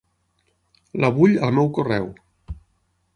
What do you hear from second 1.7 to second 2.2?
correu.